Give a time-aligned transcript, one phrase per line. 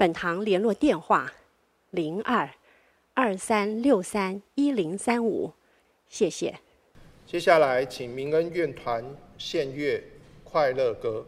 [0.00, 1.30] 本堂联络电话：
[1.90, 2.48] 零二
[3.12, 5.52] 二三六三一零三五，
[6.08, 6.58] 谢谢。
[7.26, 9.04] 接下来，请民恩乐团
[9.36, 9.98] 献乐
[10.42, 11.26] 《快乐歌》。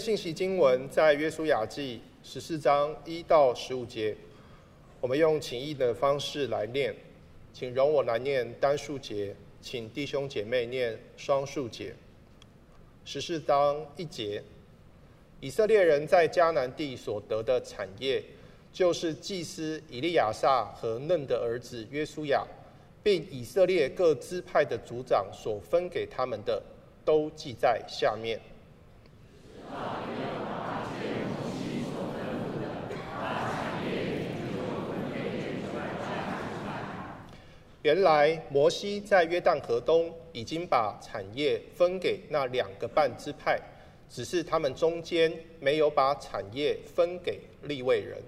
[0.00, 4.16] 信息经文在约书亚记十四章一到十五节，
[4.98, 6.96] 我们用请义的方式来念，
[7.52, 11.94] 请容我来念单数节，请弟兄姐妹念双数节。
[13.04, 14.42] 十四章一节，
[15.38, 18.22] 以色列人在迦南地所得的产业，
[18.72, 22.42] 就是祭司以利亚撒和嫩的儿子约书亚，
[23.02, 26.62] 并以色列各支派的族长所分给他们的，
[27.04, 28.40] 都记在下面。
[37.82, 43.58] 原来摩西在约旦河东已经把产业分给那两个半支派，
[44.08, 48.22] 只是他们中间没有把产业分给利未人。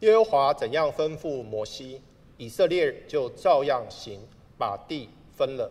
[0.00, 2.00] 耶和华怎样吩咐摩西，
[2.36, 4.20] 以色列就照样行，
[4.56, 5.70] 把地分了。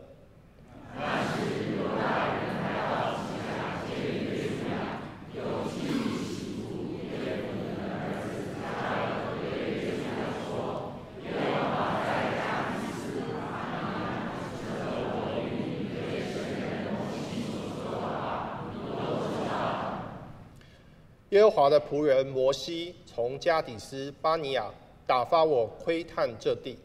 [21.47, 24.69] 和华的仆人摩西从加底斯巴尼亚
[25.05, 26.77] 打发我窥探这地，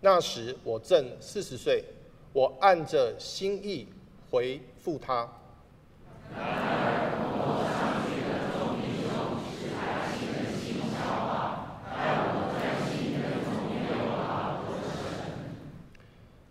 [0.00, 1.84] 那时我正四十岁，
[2.32, 3.86] 我按着心意
[4.28, 5.28] 回复他。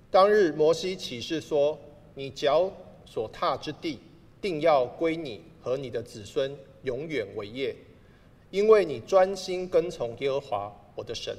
[0.09, 1.77] 当日摩西启示说
[2.15, 2.71] ：“你脚
[3.06, 4.00] 所踏之地，
[4.39, 7.75] 定要归你和你的子孙。”永远为业，
[8.51, 11.35] 因为你专心跟从耶和华我的神。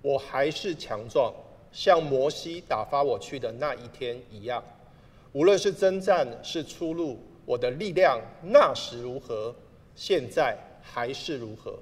[0.00, 1.34] 我还是强壮，
[1.70, 4.62] 像摩西打发我去的那一天一样。
[5.32, 9.54] 无论是征战是出路，我的力量那时如何，
[9.94, 11.78] 现在还是如何。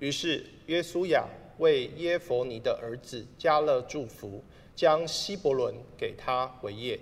[0.00, 1.24] 于是约书亚。
[1.60, 4.42] 为耶弗尼的儿子加勒祝福，
[4.74, 6.98] 将希伯伦给他为业。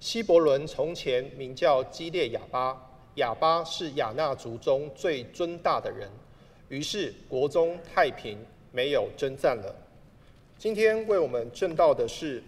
[0.00, 2.76] 希伯伦从前名叫基列亚巴，
[3.14, 6.10] 亚巴是亚衲族中最尊大的人，
[6.68, 8.36] 于是国中太平。
[8.72, 9.74] 没有征战了。
[10.58, 12.42] 今天为我们证道的是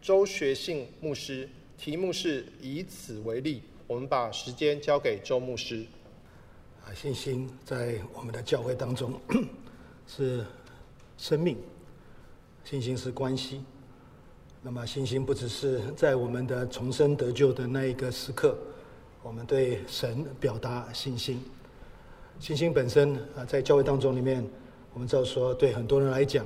[0.00, 3.62] 周学信牧师，题目是以此为例。
[3.86, 5.84] 我们把时间交给周牧师。
[6.84, 9.12] 啊，信心在我们的教会当中
[10.06, 10.44] 是
[11.18, 11.56] 生命，
[12.64, 13.64] 信心是关系。
[14.62, 18.56] 那么，信心不只是在我们的重生得救的那一个时刻，
[19.22, 21.40] 我们对神表达信心。
[22.38, 24.48] 信心本身啊，在教会当中里面。
[24.96, 26.42] 我们知道说，对很多人来讲，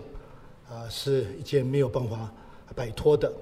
[0.68, 2.28] 啊，是一件没有办法
[2.74, 3.32] 摆脱的，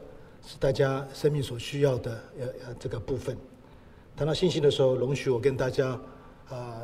[0.47, 3.35] 是大家生命所需要的呃呃这个部分。
[4.15, 5.99] 谈到信心的时候，容许我跟大家
[6.51, 6.83] 啊，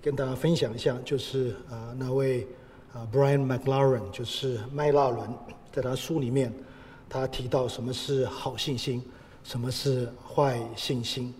[0.00, 2.46] 跟大家分享一下，就是啊那位
[2.92, 5.28] 啊 Brian McLaren，就是麦拉伦，
[5.72, 6.54] 在他书里面，
[7.08, 9.02] 他提到什么是好信心，
[9.42, 11.34] 什么是坏信心。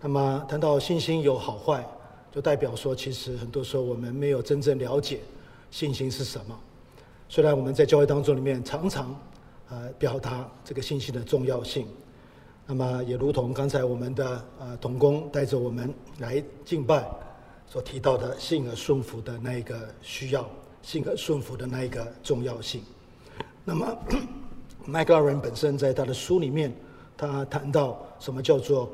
[0.00, 1.84] 那么谈到信心有好坏，
[2.30, 5.18] 就代表说，其实很多时候我们没有真正了解。
[5.70, 6.58] 信心是什么？
[7.28, 9.14] 虽然我们在教会当中里面常常，
[9.68, 11.86] 呃，表达这个信心的重要性，
[12.66, 17.08] 那么也如同刚才我们的呃童工带着我们来敬拜
[17.66, 20.44] 所提到的信而顺服的那一个需要，
[20.82, 22.82] 信而顺服的那一个重要性。
[23.64, 23.96] 那么
[24.84, 26.74] 麦克拉伦本身在他的书里面，
[27.16, 28.90] 他谈到什么叫做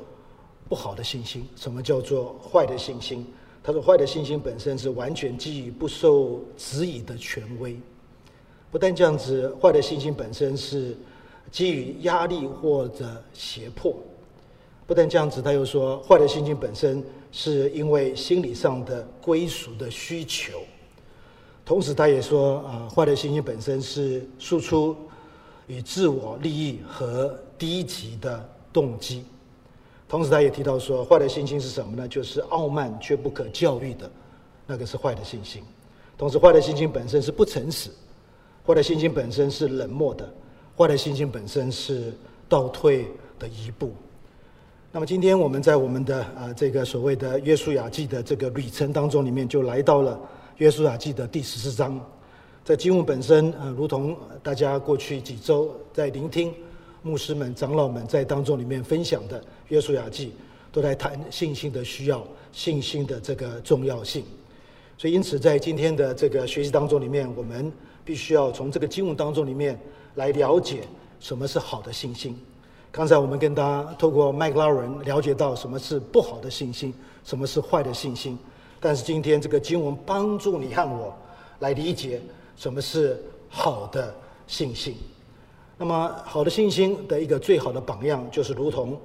[0.68, 3.26] 不好的信心，什么叫做坏的信心。
[3.66, 7.76] 他说，坏的信心本身是完全基于不受质疑的权威。
[8.70, 10.96] 不但这样子，坏的信心本身是
[11.50, 13.92] 基于压力或者胁迫。
[14.86, 20.60] 不但这样子，他又说，坏的信心本身是因为心理上的归属的需求。
[21.64, 24.96] 同时，他也说，啊，坏的信心本身是输出
[25.66, 29.24] 与自我利益和低级的动机。
[30.08, 32.06] 同时，他也提到说，坏的信心是什么呢？
[32.06, 34.08] 就是傲慢却不可教育的，
[34.64, 35.62] 那个是坏的信心。
[36.16, 37.90] 同时，坏的信心本身是不诚实，
[38.64, 40.32] 坏的信心本身是冷漠的，
[40.78, 42.12] 坏的信心本身是
[42.48, 43.92] 倒退的一步。
[44.92, 50.18] 那么，今天我们在我们的啊这个所谓的约书亚记的这个旅程当中里面，就来到了
[50.58, 52.00] 约书亚记的第十四章。
[52.64, 56.54] 在经文本身啊，如同大家过去几周在聆听。
[57.06, 60.26] 牧师们、长老们在当中里面分享的《约书亚记》，
[60.72, 64.24] 都在谈信心的需要、信心的这个重要性。
[64.98, 67.72] 所以，因此在今天的这个学习当中里面，我们
[68.04, 69.78] 必须要从这个经文当中里面
[70.16, 70.80] 来了解
[71.20, 72.36] 什么是好的信心。
[72.90, 78.36] 刚才我们跟大家透过麦克拉伦了解到什么是不好的信心，什么是坏的信心。
[78.80, 81.14] 但是今天这个经文帮助你和我
[81.60, 82.20] 来理解
[82.56, 84.12] 什么是好的
[84.48, 84.96] 信心。
[85.78, 88.98] 那么，好的信心的一个最好的榜样，就是如同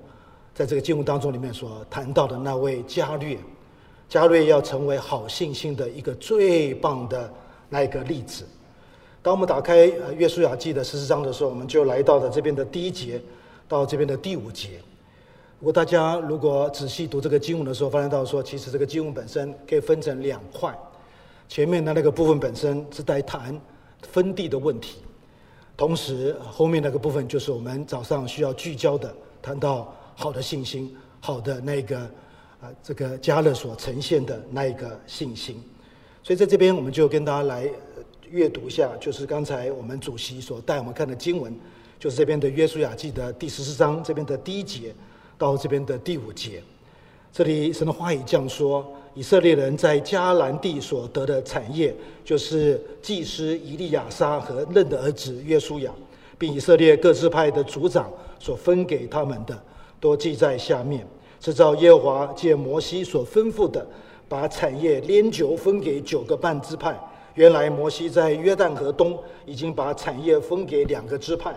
[0.55, 3.37] 在这个经文当中里面所谈到的那位迦略，
[4.09, 7.29] 迦略要成为好信心的一个最棒的
[7.67, 8.47] 那一个例子。
[9.21, 13.21] 当我们打开呃《约书亚记》的十四章的时候，我们就来到了这边的第一节
[13.67, 14.79] 到这边的第五节。
[15.59, 20.73] 如果大家如果仔细读这个经文的时候，发现到说，其实这个经文本身可以分成两块，
[21.49, 23.59] 前面的那个部分本身是在谈
[24.01, 24.99] 分地的问题。
[25.81, 29.11] 同时，后面那个部分就是我们早上需要聚焦的，
[29.41, 32.01] 谈到好的信心，好的那个
[32.61, 35.59] 啊，这个加勒所呈现的那一个信心。
[36.21, 37.67] 所以在这边，我们就跟大家来
[38.29, 41.51] 阅读一下，就是刚才我们主席所带我们看的经文，
[41.97, 44.93] 就是这边的约书亚记的第十四章这边的第一节
[45.35, 46.61] 到这边的第五节。
[47.33, 48.85] 这里神的话语这样说。
[49.13, 55.91] 以色列人在迦南地所得的产业，就是祭司以利亚撒和嫩的儿子约书亚，
[56.38, 59.62] 并以色列各支派的族长所分给他们的，
[60.00, 61.06] 都记在下面。
[61.41, 63.86] 是照耶和华借摩西所吩咐的，
[64.30, 66.98] 把产业连九分给九个半支派。
[67.34, 71.53] 原来摩西在约旦河东已经把产业分给两个支派，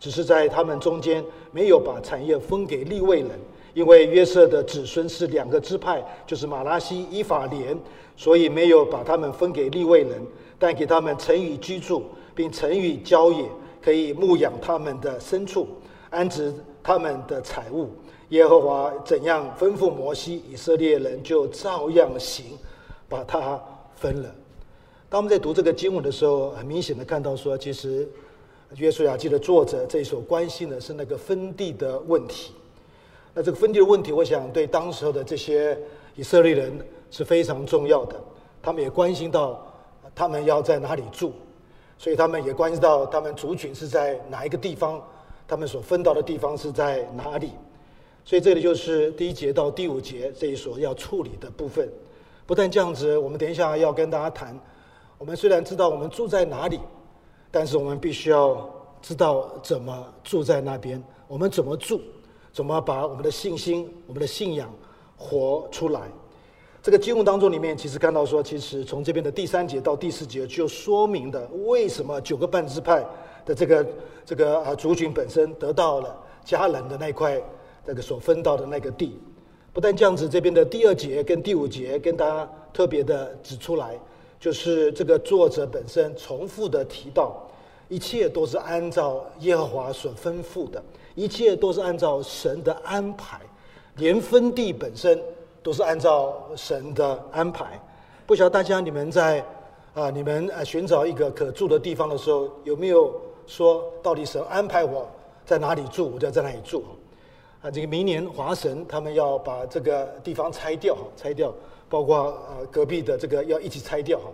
[0.00, 3.30] 只是在他们中间没有把产业分给利未人。
[3.78, 7.78] 因为约瑟的子孙是两个支派，就是玛拉西、以法莲，
[8.16, 10.20] 所以没有把他们分给利未人，
[10.58, 12.02] 但给他们城宇居住，
[12.34, 13.48] 并城宇郊野，
[13.80, 15.68] 可以牧养他们的牲畜，
[16.10, 17.90] 安置他们的财物。
[18.30, 22.46] 耶和华怎样吩咐摩西，以色列人就照样行，
[23.08, 23.62] 把它
[23.94, 24.34] 分了。
[25.08, 28.08] 当我们在读这个经文的时候，很明显的看到说，其实
[28.74, 32.54] 约书亚记的作者这一所关心的是那个分地的问题。
[33.38, 35.78] 那这个分地的问题，我想对当时候的这些
[36.16, 36.76] 以色列人
[37.08, 38.20] 是非常重要的。
[38.60, 39.64] 他们也关心到
[40.12, 41.32] 他们要在哪里住，
[41.96, 45.00] 所以他们也关心到他们族群是在哪一个地方，
[45.46, 47.52] 他们所分到的地方是在哪里。
[48.24, 51.88] 所以这里就是第一节到第五节这一所要处理的部分。
[52.44, 54.58] 不但这样子，我们等一下要跟大家谈。
[55.16, 56.80] 我们虽然知道我们住在哪里，
[57.52, 58.68] 但是我们必须要
[59.00, 62.00] 知道怎么住在那边，我们怎么住。
[62.52, 64.72] 怎么把我们的信心、我们的信仰
[65.16, 66.02] 活出来？
[66.80, 73.04] 这个经文当中里面，其实看到说，其实从这边的第三节到第四节，就说明的为什么九个半支派
[73.44, 73.86] 的这个
[74.24, 77.42] 这个啊族群本身得到了迦南的那块
[77.84, 79.18] 那个所分到的那个地。
[79.72, 83.98] 不但这样子，这边的第二节跟第五节跟大家特别的指出来，
[84.40, 87.46] 就是这个作者本身重复的提到，
[87.88, 90.82] 一切都是按照耶和华所吩咐的。
[91.18, 93.40] 一切都是按照神的安排，
[93.96, 95.20] 连分地本身
[95.64, 97.76] 都是按照神的安排。
[98.24, 99.44] 不晓得大家你们在
[99.94, 103.12] 啊，你们啊寻找一个可住的地方的时候，有没有
[103.48, 105.08] 说到底神安排我
[105.44, 106.84] 在哪里住，我就要在哪里住？
[107.62, 111.52] 啊，这个明年华神他们要把这个地方拆掉哈，拆掉，
[111.88, 112.16] 包括
[112.48, 114.26] 呃隔壁的这个要一起拆掉哈，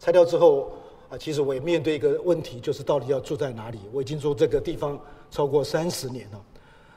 [0.00, 0.72] 拆掉之后。
[1.12, 3.78] 啊，其实我也面对一个问题，就是到底要住在哪里？
[3.92, 4.98] 我已经住这个地方
[5.30, 6.40] 超过三十年了，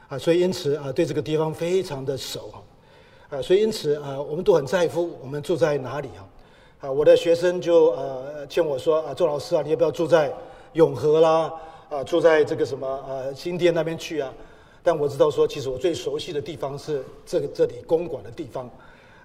[0.08, 10.34] 啊，所以因此啊，对这个地方非常的熟哈，啊，所以因此啊，我们都很在乎我们住在哪里哈，啊，我的学生就呃劝我说啊，周老师啊，你要不要住在
[10.72, 11.52] 永和啦？
[11.90, 14.32] 啊，住在这个什么呃新店那边去啊？
[14.82, 18.70] 但我知道说，其实我最熟悉的地方是这个这里公馆的地方，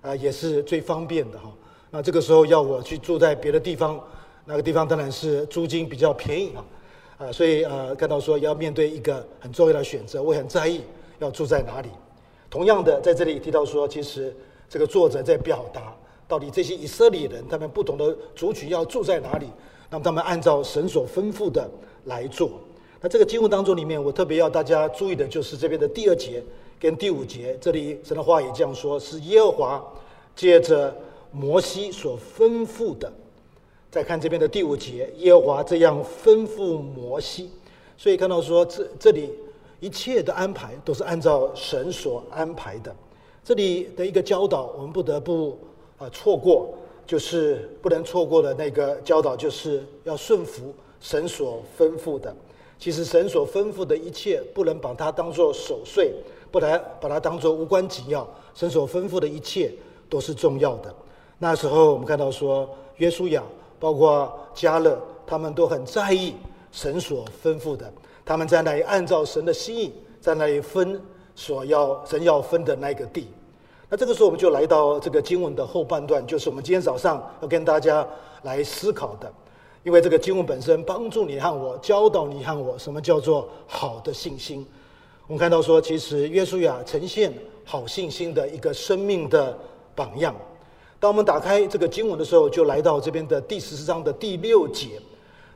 [0.01, 1.49] 啊，也是最方便的哈。
[1.91, 3.99] 那这个时候要我去住在别的地方，
[4.43, 6.65] 那个地方当然是租金比较便宜啊，
[7.19, 10.81] 啊，所以呃，看到说要面对一个很重要的选择，我很在意
[11.19, 11.89] 要住在哪里。
[12.49, 14.35] 同样的，在这里提到说，其实
[14.67, 15.95] 这个作者在表达，
[16.27, 19.45] 到底这些以色列人他们不同的族群要住在哪里，
[19.89, 21.69] 那么他们按照神所吩咐的
[22.05, 22.51] 来做。
[22.99, 26.43] 那这个经文当中里面，我特别要大家注意的就是这边的第二节
[26.79, 29.93] 跟第五节，这里神的话也这样说，是耶和华
[30.35, 30.93] 借着。
[31.33, 33.09] 摩西所吩咐的，
[33.91, 37.49] 再看这边的第五节，耶和华这样吩咐摩西，
[37.97, 39.29] 所以看到说这这里
[39.81, 42.95] 一切的安排都是按照神所安排的。
[43.43, 45.59] 这里的一个教导，我们不得不
[45.97, 46.73] 啊错过，
[47.05, 52.33] 就是不能错过的那个教导，就是要顺服神所吩咐的。
[52.79, 56.13] 其实神所吩咐的一切，不能把它当作守岁，
[56.49, 58.25] 不能把它当作无关紧要。
[58.55, 59.69] 神所吩咐的一切
[60.09, 60.95] 都是重要的。
[61.39, 63.43] 那时候我们看到说，约书亚
[63.81, 64.95] 包括加勒，
[65.25, 66.35] 他们都很在意
[66.71, 67.91] 神所吩咐的，
[68.23, 71.01] 他们在那里按照神的心意，在那里分
[71.33, 73.27] 所要神要分的那个地。
[73.89, 78.07] 那这个时候我们就来到这个经文的后半段，就是我们今天早上要跟大家
[78.43, 79.33] 来思考的，
[79.83, 84.63] 因为这个经文本身帮助你和我，教导你和我，什么叫做好的信心。
[85.25, 87.33] 我们看到说，其实约书亚呈现
[87.65, 89.57] 好信心的一个生命的
[89.95, 90.35] 榜样。
[91.01, 95.01] 当我们打开这个经文的时候，就来到这边的第十四章的第六节。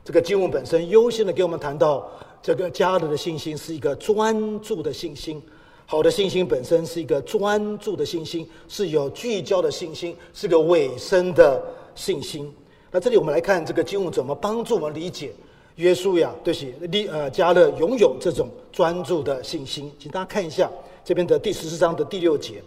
[0.04, 2.04] 这个经文本身优先的给我们谈到，
[2.42, 5.40] 这个迦勒的信心是一个专注的信心。
[5.86, 11.62] 好的信心本身是一个专注的信心，是有聚焦的信心，是个委身的
[11.94, 12.52] 信心。
[12.90, 15.32] 那这里我们来看这个经文怎么帮助我们理解
[15.76, 19.92] 约书亚对其利呃加勒拥有这种专注的信心。
[19.96, 20.68] 请大家看一下
[21.04, 22.60] 这边的第十四章的第六节。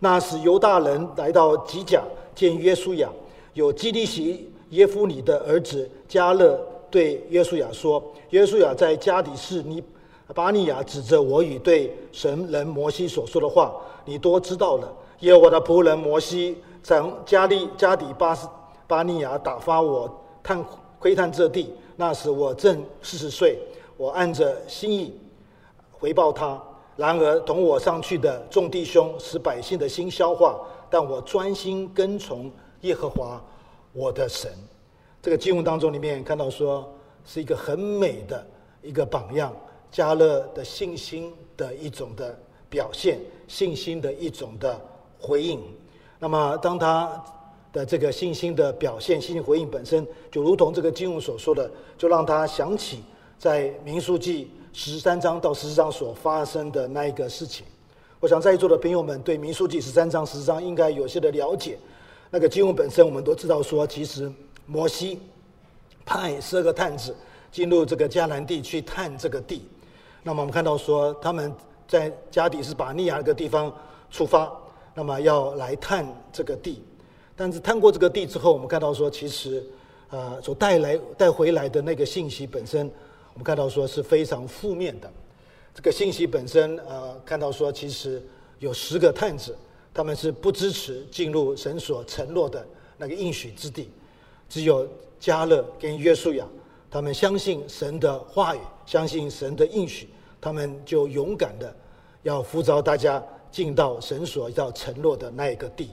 [0.00, 2.00] 那是犹大人来到吉甲
[2.38, 3.10] 见约书亚，
[3.54, 6.56] 有基利洗耶夫尼的儿子迦勒
[6.88, 9.82] 对约书亚说：“约书亚在加底斯尼
[10.32, 13.74] 巴尼亚指着我与对神人摩西所说的话，
[14.04, 14.88] 你多知道了。
[15.18, 18.48] 耶和华的仆人摩西在加利加底巴斯
[18.86, 20.08] 巴尼亚打发我
[20.40, 20.64] 探
[21.00, 23.58] 窥探这地，那时我正四十岁，
[23.96, 25.12] 我按着心意
[25.90, 26.62] 回报他。”
[26.94, 30.58] 然而，同我上去的众弟兄使百姓的心消化，
[30.90, 32.50] 但我专心跟从
[32.82, 33.42] 耶和华
[33.92, 34.50] 我的神。
[35.20, 36.92] 这个经文当中里面看到说，
[37.24, 38.46] 是一个很美的
[38.82, 39.54] 一个榜样，
[39.90, 42.38] 加勒的信心的一种的
[42.70, 44.80] 表现，信心的一种的
[45.18, 45.60] 回应。
[46.18, 47.22] 那么，当他
[47.72, 53.02] 的这个信心的表现、信心回应本身，就如同这个经文所说的，就让他想起
[53.38, 54.50] 在民数记。
[54.70, 57.66] 十三章到十四章所发生的那一个事情，
[58.20, 61.78] 我想在座的朋友们对民数记十三章、十四章应该有些的了解。
[62.30, 64.30] 那个经文本身，我们都知道说，其实
[64.66, 65.20] 摩西
[66.04, 67.14] 派十二个探子
[67.52, 69.62] 进入这个迦南地去探这个地。
[70.24, 71.54] 那么我们看到说，他们
[71.86, 73.72] 在加底斯巴尼亚这个地方
[74.10, 74.52] 出发，
[74.94, 76.82] 那么要来探这个地。
[77.36, 79.64] 但是探过这个地之后，我们看到说，其实
[80.08, 82.90] 啊、呃，所带来带回来的那个信息本身。
[83.32, 85.08] 我们看到说是非常负面的，
[85.74, 88.20] 这个信息本身，呃，看到说其实
[88.58, 89.56] 有十个探子，
[89.94, 93.88] 他们是不支持进入神所承诺的那个应许之地，
[94.48, 94.88] 只有
[95.20, 96.44] 迦勒跟约书亚，
[96.90, 100.08] 他们相信神的话语，相信神的应许，
[100.40, 101.74] 他们就勇敢的
[102.22, 105.90] 要呼召大家进到神所要承诺的那一个地。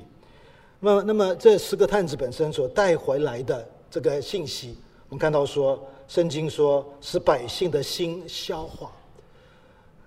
[0.80, 4.78] 那，那么这十个探子本身所带回来的这个信息，
[5.10, 5.80] 我们看到说。
[6.08, 8.92] 圣经说，使百姓的心消化。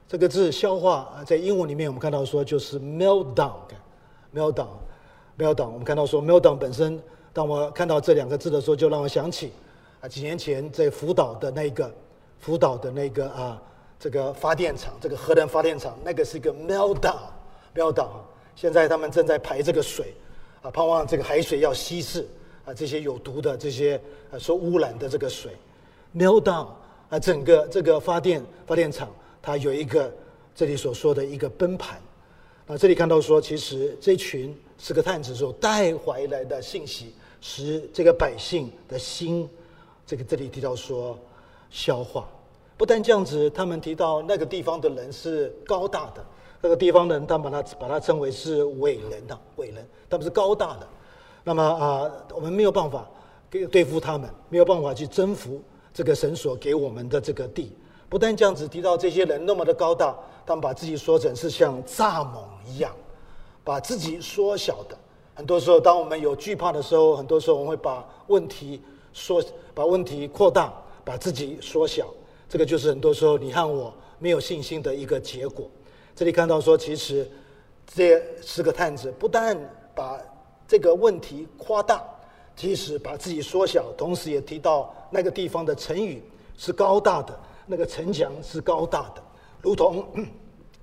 [0.09, 5.67] 这个字“消化”啊在英文里面，我们看到说就是 “meltdown”，“meltdown”，“meltdown”。
[5.67, 6.99] 我们看到说 “meltdown” 本身，
[7.35, 9.53] 当我看到这两个字的时候，就让我想起
[10.01, 11.93] 啊，几年前在福岛的那个
[12.39, 13.61] 福岛的那个啊，
[14.01, 18.09] 这个发电厂，这个核能发电厂，那个是一个 “meltdown”，“meltdown”。
[18.57, 20.15] 现在他们正在排这个水，
[20.63, 22.27] 啊，盼望这个海水要稀释
[22.65, 24.01] 啊，这些有毒的这些
[24.33, 25.53] 啊受污染的这个水。
[26.17, 26.69] meltdown
[27.11, 29.11] 啊，整个这个发电发电厂，
[29.49, 30.13] 它有一个
[30.55, 31.99] 这里所说的一个崩盘。
[32.67, 39.49] 那这里看到说，其实这群十个探子所带回来的信息，使这个百姓的心，
[40.07, 41.19] 这个这里提到说
[41.71, 42.29] 消化。
[42.77, 46.23] 不但这样子，他们提到那个地方的人是高大的，
[46.61, 50.87] 那个地方的人，他们把他把他称为是伟人的伟人，他们是高大的。
[51.43, 53.09] 那么啊，我们没有办法
[53.49, 55.59] 给对付他们，没有办法去征服。
[55.95, 57.73] 这个神所给我们的这个地，
[58.09, 60.17] 不但这样子提到这些人那么的高大，
[60.47, 62.93] 他们把自己说成是像蚱蜢一样，
[63.63, 64.97] 把自己缩小的，
[65.35, 68.81] 很多时候，当我们有惧怕的时候，很多时候我们会把问题
[69.13, 69.43] 缩，
[69.75, 70.73] 把问题扩大，
[71.05, 72.07] 把自己缩小。
[72.49, 75.69] 这个就是很多时候你和我没有信心的一个结果。
[76.17, 77.31] 这里看到说，其实
[77.87, 79.55] 这十个探子不但
[79.95, 80.19] 把
[80.67, 82.03] 这个问题夸大，
[82.57, 86.23] 其实把自己缩小，同时也提到那个地方的成语
[86.57, 89.23] 是高大的，那个城墙是高大的，
[89.63, 90.05] 如同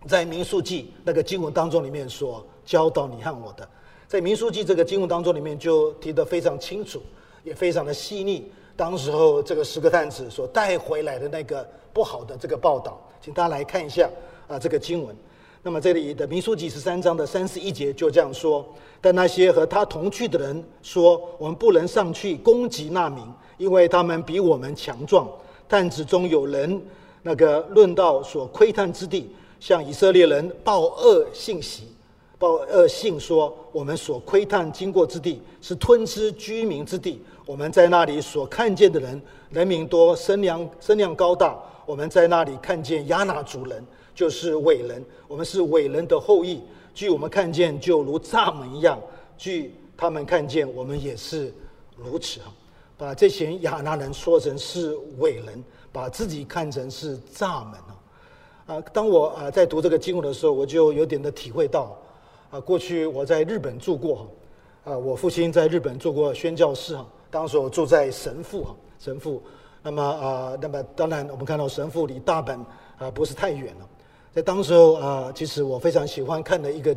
[0.08, 3.68] 在民数记那个经文当中里面所教导你和我的，
[4.08, 7.02] 在民数记这个经文当中里面就提得非常清楚，
[7.44, 8.50] 也非常的细腻。
[8.78, 14.08] 当时候这个十个探子所带回来的那个不好的这个报道，请大家来看一下
[14.48, 15.16] 啊这个经文。
[15.64, 18.64] 那么这里的民数记十三章的三十一节就这样说：
[19.02, 23.26] 但那些和他同去的人说，我们不能上去攻击那民，
[23.58, 25.28] 因为他们比我们强壮。
[25.68, 26.82] 探子中有人
[27.22, 31.84] 那个论到所窥探之地，向以色列人报恶信息，
[32.38, 37.22] 报恶信说，我们所窥探经过之地是吞吃居民之地。
[37.46, 41.58] 我们在那里所看见的人，人民多，身量身量高大。
[41.86, 43.86] 我们在那里看见亚衲族人。
[44.16, 46.62] 就是伟人，我们是伟人的后裔。
[46.94, 48.98] 据我们看见，就如蚱蜢一样；
[49.38, 51.54] 据他们看见，我们也是
[51.98, 52.40] 如此。
[52.98, 57.76] 把这群亚拿人说成是伟人，把自己看成是蚱蜢
[58.68, 58.82] 啊！
[58.94, 61.98] 当我啊在读这个经文的时候，我就有点的体会到
[62.50, 69.42] 啊，过去我在日本住过哈啊，我父亲在日本做过宣教士哈，当时我住在神父哈，神父。
[69.84, 72.58] 那么啊，那么当然我们看到神父离大阪
[72.98, 73.88] 啊不是太远了。
[74.34, 76.96] 在当时候啊，其实我非常喜欢看的一个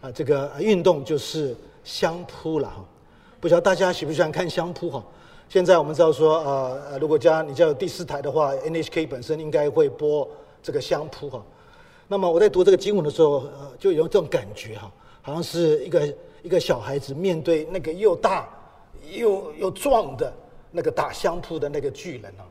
[0.00, 2.84] 啊，这个运动就是相扑了哈。
[3.40, 5.04] 不知道大家喜不喜欢看相扑哈？
[5.48, 10.28] 现在我们知道说呃，如果家你家有第四台的话，NHK 本身应该会播
[10.62, 11.42] 这个相扑哈。
[12.06, 13.44] 那么我在读这个经文的时候，
[13.78, 18.46] 就有这种感觉哈，好像是一个一个小孩子面对那个又大
[19.10, 20.30] 又又壮的
[20.70, 22.44] 那个打相扑的那个巨人啊。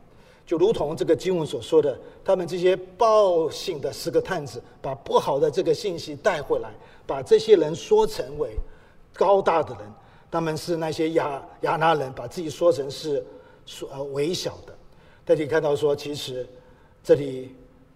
[0.44, 6.72] 就如同这个经文所说的，他们这些报信的十个探子，把不好的这个信息带回来，
[7.06, 8.58] 把这些人说成为
[9.14, 9.82] 高大的人，
[10.30, 13.26] 他们是那些亚亚拿人，把自己说成是
[13.66, 14.76] 说呃微小的。
[15.26, 16.48] 大家可以看到说，其实
[17.04, 17.56] 这里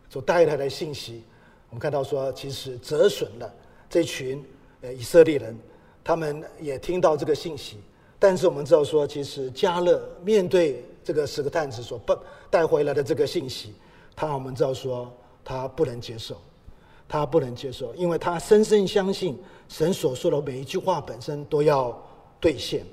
[0.10, 1.24] 所带来的信息，
[1.70, 3.54] 我们看到说，其实折损了
[3.89, 4.44] 这群
[4.82, 5.58] 呃以色列人，
[6.04, 7.78] 他们也听到这个信息，
[8.20, 10.84] 但是我们知道说，其实加勒面对。
[11.04, 12.15] 这个十个探子所带
[12.48, 13.74] 带回来的这个信息，
[14.15, 15.12] 他我们知道说
[15.44, 16.39] 他不能接受，
[17.08, 19.36] 他不能接受，因为他深深相信
[19.67, 22.00] 神所说的每一句话本身都要
[22.41, 22.84] 兑现。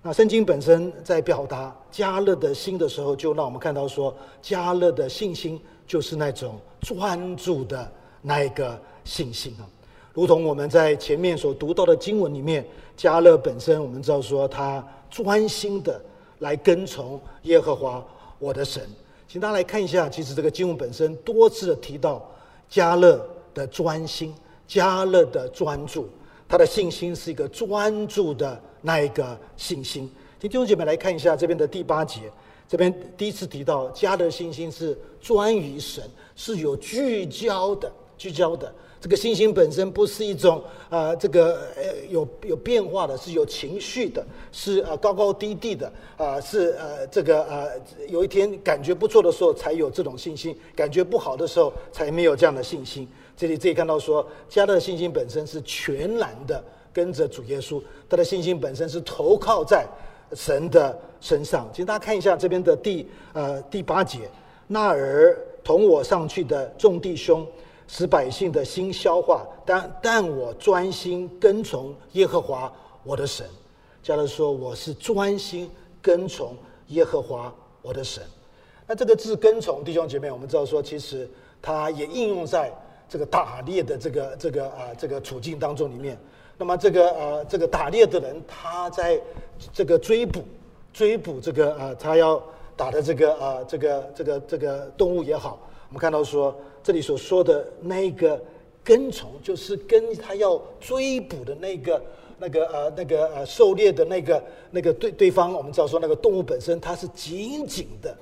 [0.00, 9.68] 那圣经本身在表达加勒的心的时候，就让我们看到说加勒的信心就是那种专注的那一个信心啊，
[10.14, 16.00] 如同我们在前面所读到的经文里面，加勒本身我们知道说他专心的。
[16.38, 18.04] 来跟从耶和华
[18.40, 18.82] 我的神，
[19.28, 20.08] 请大家来看一下。
[20.08, 22.20] 其实这个经文本身多次的提到
[22.68, 24.34] 加勒的专心，
[24.66, 26.08] 加勒的专注，
[26.52, 30.02] 他的信心是一个专注的那一个信心。
[30.38, 32.30] 听弟兄姐妹来看一下这边的第八节，
[32.68, 36.04] 这边第一次提到家的信心是专于神，
[36.36, 38.70] 是有聚焦的，聚焦的。
[39.00, 47.70] 这个信心本身不是一种啊、这个呃有有变化的，是有情绪的，是啊、呃、高高低低的啊、是呃这个、呃、
[48.10, 53.08] 有一天感觉不错的时候才有这种信心，感觉不好的时候才没有这样的信心。
[53.42, 59.84] 这里自己看到说，加勒的信心本身是全然的跟着主耶稣，他的信心本身是投靠在
[60.32, 61.68] 神的身上。
[61.72, 64.30] 请大家看一下这边的第呃第八节，
[64.68, 67.44] 那儿同我上去的众弟兄。
[67.88, 73.44] 使百姓的心消化，但但我专心跟从耶和华我的神。
[74.04, 75.68] 加勒说：“我是专心
[76.00, 77.52] 跟从耶和华
[77.82, 78.22] 我的神。”
[78.86, 81.28] 那这个字“跟从”，弟兄姐妹，我们知道说，其实
[81.60, 82.72] 它也应用在
[83.12, 86.16] 这个打猎的这个这个啊这个处境当中里面。
[86.56, 89.20] 那么这个呃这个打猎的人，他在
[89.70, 90.42] 这个追捕
[90.90, 92.42] 追捕这个啊他要
[92.74, 95.58] 打的这个啊这个这个这个动物也好，
[95.90, 96.54] 我们看到说。
[96.84, 98.42] 这里所说的那个
[98.82, 102.02] 跟从，就是跟他要追捕的那个、
[102.40, 105.52] 那个呃、那个呃狩猎的那个、那个对对方。
[105.52, 108.12] 我们知道说，那个动物本身，它是紧紧的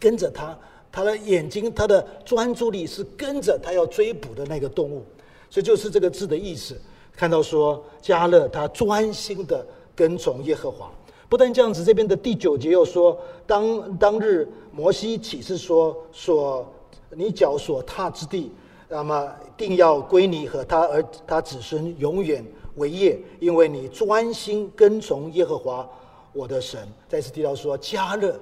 [0.00, 0.58] 跟着他，
[0.90, 5.04] 他的眼睛、他的专注力是跟着他要追捕的那个动物。
[5.50, 6.78] 所以就是这个字的意思。
[7.16, 10.90] 看到说，迦勒他专心的跟从耶和华。
[11.28, 16.66] 不但这样子，这边的第九节又说，当当日摩西启示说说。
[17.10, 18.52] 你脚所踏之地，
[18.86, 22.44] 那么定要归你和他儿他子孙永远
[22.76, 25.88] 为业，因为你专心跟从耶和华
[26.34, 26.86] 我的神。
[27.08, 28.38] 再次提到说，迦勒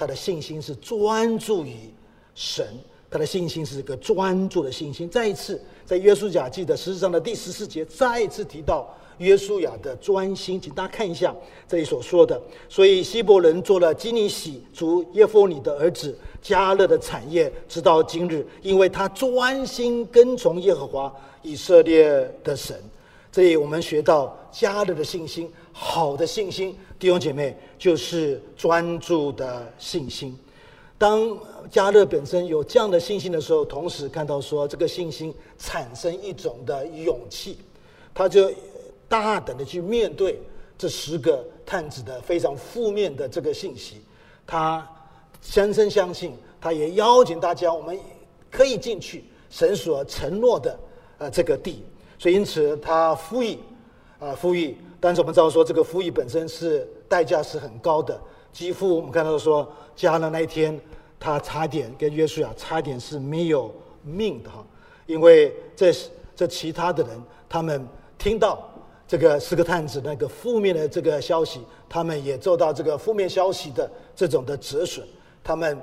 [0.00, 1.76] 他的信心是专注于
[2.34, 2.66] 神，
[3.10, 5.06] 他的信心是一个专注的信心。
[5.06, 8.88] 再一次，在约书亚记的十四章的第十四节，再一次提到。
[9.18, 11.36] 约书亚的专心，请大家看一下
[11.68, 12.40] 这里所说的。
[12.70, 22.08] 所以希伯伦做了基尼洗族耶孚尼的儿子加勒的产业，直到今日，因为他专心跟从耶和华以色列
[22.42, 22.74] 的神。
[23.30, 30.38] 这里我们学到加勒的信心，好的信心，弟兄姐妹就是专注的信心。
[30.96, 31.36] 当
[31.68, 37.58] 加勒本身有这样的信心的时候，同时看到说这个信心产生一种的勇气，
[38.14, 38.48] 他就。
[39.10, 40.40] 大胆的去面对
[40.78, 43.96] 这十个探子的非常负面的这个信息，
[44.46, 44.88] 他
[45.42, 47.98] 深深相信，他也邀请大家，我们
[48.52, 50.78] 可以进去神所承诺的
[51.18, 51.82] 呃这个地，
[52.20, 53.58] 所以因此他呼吁
[54.20, 58.20] 啊呼吁，但是我们知道说这个服役本身是代价是很高的，
[58.52, 60.78] 几乎我们看到说加勒那一天
[61.18, 64.64] 他差点跟约书亚差点是没有命的哈，
[65.06, 65.92] 因为这
[66.36, 67.86] 这其他的人他们
[68.18, 68.66] 听到。
[69.10, 75.04] 这个四个探子那个负面的这个消息，他们也受到这个负面消息的这种的折损，
[75.42, 75.76] 他们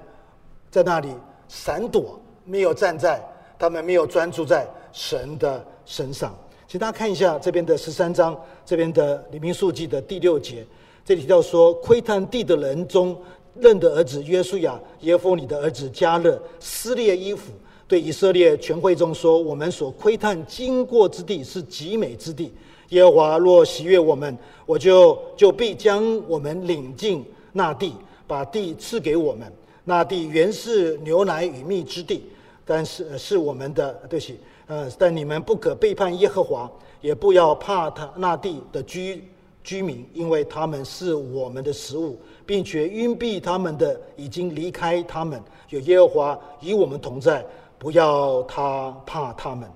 [0.72, 1.14] 在那里
[1.50, 3.22] 闪躲，没有站在，
[3.60, 6.34] 他们没有专注在神的身上。
[6.68, 10.66] 请大家看一下这边的十三章，这边的《黎明数记》的第六节，
[11.06, 13.18] 这里提到说，窥探地的人中，
[13.56, 17.54] 认的儿子约书亚、耶孚尼的儿子迦勒撕裂衣服，
[17.88, 22.52] 对以色列全会众说：“我们所窥探经过之地是极美之地。”
[22.90, 27.94] 耶和华若喜悦我们，我就就必将我们领进那地，
[28.28, 29.50] 把地赐给我们。
[29.86, 32.24] 那地原是牛奶与蜜之地，
[32.66, 39.28] 但是是我们的，对不起，呃，但你们不可背叛耶和华，也不要怕他那地的居
[39.64, 45.42] 居民，因为他们是我们的食物，并且荫庇他们的已经离开他们。
[45.70, 47.46] 有耶和华与我们同在，
[47.80, 49.70] 不要他怕他们。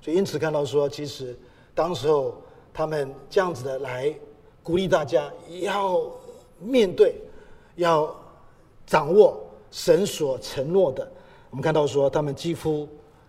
[0.00, 1.38] 所以因此看到说，其实
[1.74, 2.34] 当时候。
[2.78, 4.14] 他们这样子的来
[4.62, 5.32] 鼓励大家，
[5.62, 6.02] 要
[6.58, 7.14] 面对，
[7.76, 8.14] 要
[8.84, 11.10] 掌握神所承诺的。
[11.48, 12.86] 我们看到说，他们几乎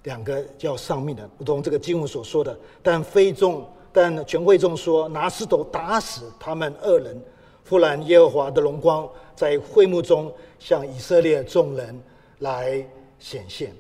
[0.07, 2.57] 两个要丧命的，如同这个经文所说的。
[2.81, 7.21] 但非众，但全会众说，拿石头打死他们二人。
[7.69, 12.01] 忽然耶和华的荣光在会幕中向以色列众人
[12.39, 12.81] 来
[13.19, 13.73] 显现。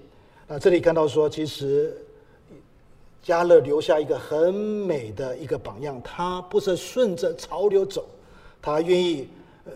[0.49, 1.95] 啊，这里看到说，其实。
[3.23, 8.05] 加勒留下一个很美的一个榜样，他不是顺着潮流走，
[8.61, 9.27] 他愿意
[9.65, 9.71] 呃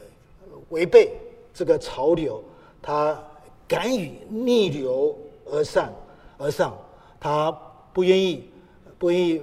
[0.69, 1.11] 违背
[1.53, 2.41] 这个潮流，
[2.81, 3.21] 他
[3.67, 5.13] 敢于逆流
[5.51, 5.93] 而上
[6.41, 6.75] 而上，
[7.19, 7.51] 他
[7.93, 8.49] 不愿意
[8.97, 9.41] 不愿意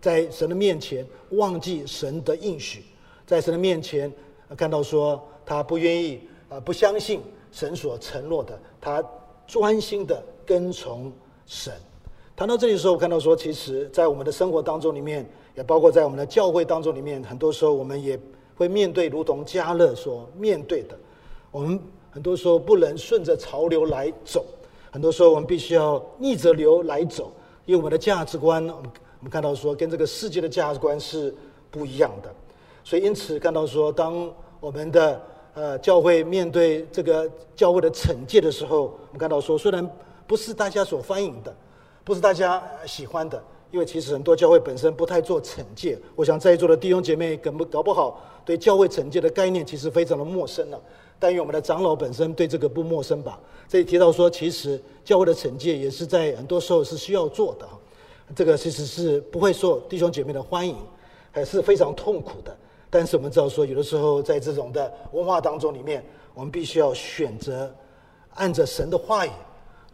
[0.00, 2.84] 在神的面前忘记神的应许，
[3.24, 4.12] 在神的面前
[4.56, 7.20] 看到说他不愿意啊不相信
[7.52, 9.04] 神所承诺的，他
[9.46, 11.12] 专心的跟从
[11.46, 11.72] 神。
[12.34, 18.18] 谈到这里的时候，我看到说，其实，在我们的生活当中里面，也包括在我们的教会当中里面，很多时候我们也
[18.56, 20.98] 会面对如同迦勒所面对的，
[21.50, 21.78] 我们
[22.10, 24.46] 很多时候不能顺着潮流来走，
[24.90, 27.32] 很多时候我们必须要逆着流来走，
[27.64, 31.34] 因为我们的价值观，我们我们看到说，跟这个世界的价值观是
[31.70, 32.34] 不一样的，
[32.82, 35.22] 所以因此看到说，当我们的
[35.54, 39.88] 呃教会面对这个教会的惩戒的时候，我们看到说，虽然
[40.26, 41.54] 不是大家所欢迎的。
[42.02, 45.96] 不是大家喜欢的，因为其实很多教会本身不太做惩戒。
[46.16, 50.80] 我想在座的弟兄姐妹，搞不搞不好对教会惩戒的概念其实非常的陌生了。
[51.20, 53.38] 但愿我们的长老本身对这个不陌生吧。
[53.68, 57.68] 这里提到说，其实教会的惩戒也是在很多时候是需要做的。
[58.34, 60.76] 这个其实是不会受弟兄姐妹的欢迎，
[61.30, 62.56] 还是非常痛苦的。
[62.88, 66.04] 但是我们知道说，有的时候在这种的文化当中里面，
[66.34, 67.72] 我们必须要选择
[68.34, 69.30] 按着神的话语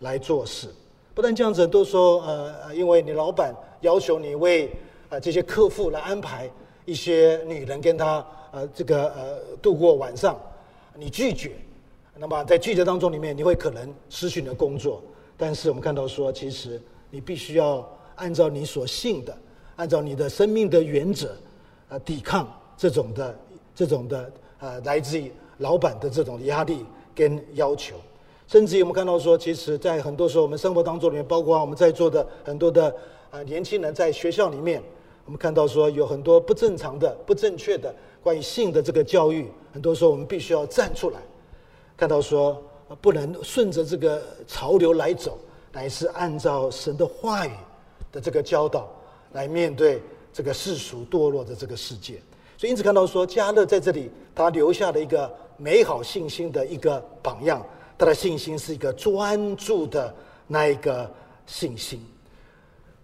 [0.00, 0.68] 来做事。
[1.14, 4.70] 不但这样子，都说呃，因为你老板要求你为
[5.08, 6.50] 呃这些客户来安排
[6.84, 10.38] 一些女人跟他呃这个呃度过晚上，
[10.98, 11.52] 你拒绝，
[12.16, 15.02] 那么在拒绝当中里面，你会可能失去你的工作。
[15.36, 16.80] 但是我们看到说，其实
[17.10, 19.36] 你必须要按照你所信的，
[19.76, 21.36] 按照你的生命的原则，
[21.88, 23.38] 呃，抵抗这种的
[23.74, 27.96] 这种的呃来自于老板的这种压力跟要求。
[28.46, 32.94] 甚至于我们看到说，其实，在很多时候，我们生活当中里面，包括我们在座的很多的
[33.30, 34.82] 啊年轻人，在学校里面，
[35.24, 37.94] 我们看到说有很多不正常的、不正确的
[38.26, 41.20] 关于性的这个教育，很多时候我们必须要站出来，
[41.96, 42.60] 看到说
[43.00, 45.38] 不能顺着这个潮流来走，
[45.70, 47.52] 乃是按照神的话语
[48.10, 48.90] 的这个教导
[49.30, 52.14] 来面对这个世俗堕落的这个世界。
[52.58, 57.64] 所以因此看到说，迦勒在这里他留下了一个美好信心的一个榜样，
[57.96, 60.12] 他的信心是一个专注的
[60.48, 61.08] 那一个
[61.46, 62.04] 信心。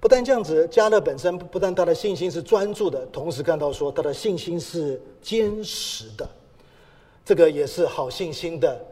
[0.03, 6.29] 不但这样子，加勒本身不但他的信心是专注的，同时看到说他的信心是坚实的，
[7.25, 8.85] 这个也是好信心的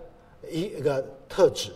[0.48, 1.72] 一个特质。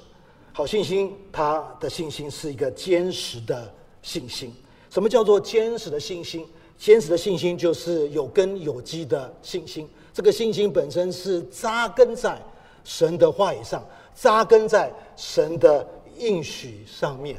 [0.53, 3.69] 好信心，他的信心是一个坚实的
[4.03, 4.55] 信心。
[4.89, 6.47] 什么叫做坚实的信心？
[6.79, 9.91] 坚实的信心就是有根有基的信心。
[10.13, 12.41] 这个信心本身是扎根在
[12.85, 15.85] 神的话语上，扎根在神的
[16.19, 17.37] 应许上面。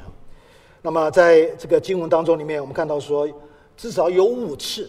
[0.86, 3.28] 那么，在这个经文当中里面，我们看到说，
[3.76, 4.88] 至少有五次，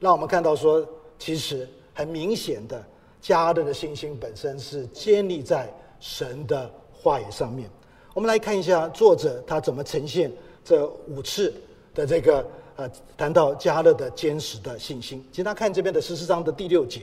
[0.00, 0.84] 让我们看到说，
[1.20, 2.84] 其实很明显的，
[3.20, 7.70] 加勒的信心本身是建立在神的话语上面。
[8.12, 10.32] 我们来看一下作者他怎么呈现
[10.64, 11.54] 这五次
[11.94, 15.24] 的这个呃，谈到加勒的坚实的信心。
[15.30, 17.02] 请大家看这边的十四章的第六节，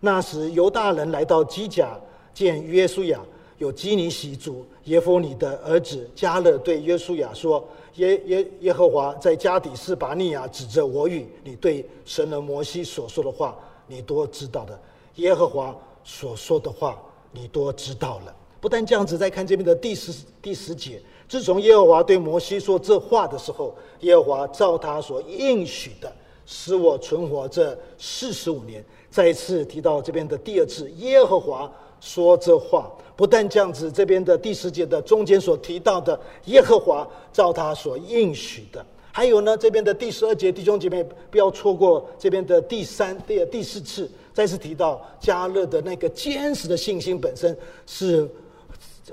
[0.00, 1.96] 那时犹大人来到基甲
[2.34, 3.20] 见约书亚。
[3.58, 7.66] 有基尼洗族耶弗尼的儿子加勒对约书亚说
[7.96, 14.78] ：“耶耶耶和华在加底斯巴尼亚指着我语，你对神人摩西所说的话，你多知道的。
[15.14, 18.36] 耶和华所说的话，你多知道了。
[18.60, 26.14] 不但这样子，再看这边的第十第十节，自从耶和华对摩西说这话的时候，耶和华照他所应许的，
[26.44, 28.84] 使我存活这四十五年。
[29.10, 47.56] 再次提到这边的第二次，耶和华。”说这话，不但这样子，这边的第十节的中间所提到的耶和华照他所应许的，还有呢，这边的第十二节，弟兄姐妹不要错过这边的第三、第第四次再次提到加勒的那个坚实的信心本身
[47.86, 48.28] 是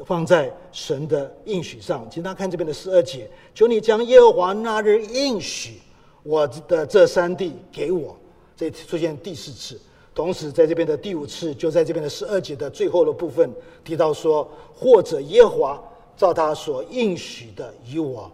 [0.06, 2.06] 放在神的应许上。
[2.12, 5.80] 请大家看这边的十二节，求你将耶和华那日应许
[6.24, 8.17] 我的这三地给我，
[8.58, 9.80] 这出现第四次。
[10.15, 13.52] 同时，在这边的第五次，就在这边的十二节的最后的部分
[13.84, 15.84] 提到说，或者耶和华
[16.15, 18.32] 照他所应许的与我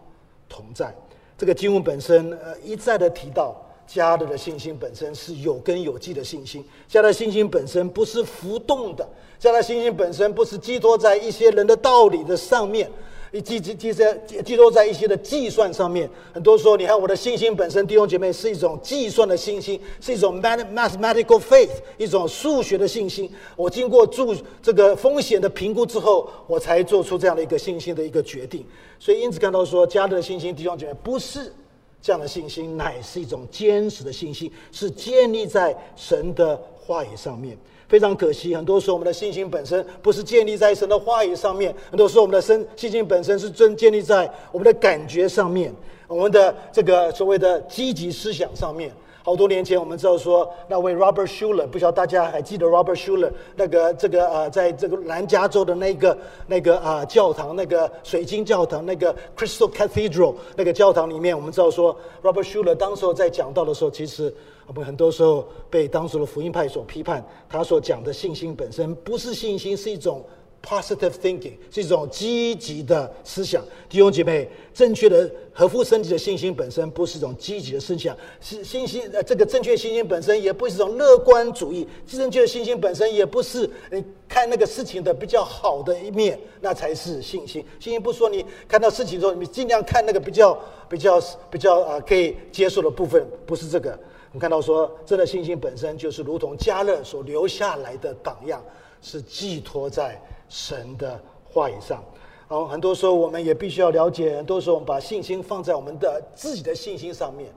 [0.50, 0.94] 同在。
[1.38, 3.56] 这个经文本身，呃，一再的提到
[3.88, 6.62] 迦勒的信心本身是有根有基的信心。
[6.90, 9.08] 迦勒的信心本身不是浮动的，
[9.40, 12.92] 迦勒的信心本身不是寄托在一些人的道理的上面。
[13.32, 14.14] 你寄寄寄在
[14.44, 23.30] 寄托在一些的计算上面，很多时候，你看我的信心本身，弟兄姐妹是一种计算的信心，是一种 mathematical faith，一种数学的信心。
[23.56, 28.66] 我经过注这个风险的评估之后，我才做出这样的一个信心的一个决定。
[29.00, 31.54] 所以因此看到说，迦勒的信心，弟兄姐妹不是
[32.02, 37.56] 这样的信心，乃是一种坚实的信心，是建立在神的话语上面。
[37.90, 45.74] 非常可惜，很多时候我们的信心本身不是建立在神的话语上面，很多时候我们的信信心本身是真建立在我们的感觉上面，
[46.08, 48.92] 我们的这个所谓的积极思想上面。
[49.24, 64.32] 好多年前我们知道说，那位 Robert Schuller，不晓得大家还记得 Robert Schuller 那个这个呃，在这个南加州的那个那个啊教堂，那个水晶教堂，那个 Crystal Cathedral 那个教堂里面，我们知道说 Robert Schuller 当时候在讲到的时候，其实。
[64.70, 70.24] 我们很多时候被当时的福音派所批判，他所讲的信心本身不是信心，是一种
[70.62, 73.64] positive thinking，是一种积极的思想。
[73.90, 87.66] 弟兄姐妹，正确的合乎身体的信心本身不是一种积极的思想，是信心呃，这个正确信心本身也不是一种乐观主义，正确的信心本身也不是你看那个事情的比较好的一面，那才是信心。
[87.80, 90.56] 信心不说你看到事情之后，你尽量看那个比较
[90.88, 93.98] 比较比较啊可以接受的部分，不是这个。
[94.32, 98.62] 我们看到说，真的信心本身就是如同迦勒所留下来的榜样，
[99.02, 101.20] 是寄托在神的
[101.52, 102.04] 话语上。
[102.48, 107.52] 然后很多时候我们也必须要了解，很多时候我们把信心放在我们的自己的信心上面。